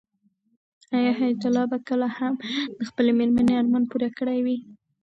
آیا 0.97 1.11
حیات 1.19 1.41
الله 1.47 1.65
به 1.71 1.77
کله 1.87 2.07
هم 2.17 2.33
د 2.77 2.79
خپلې 2.89 3.11
مېرمنې 3.19 3.53
ارمان 3.59 3.83
پوره 3.91 4.09
کړی 4.19 4.39
وي؟ 4.45 4.57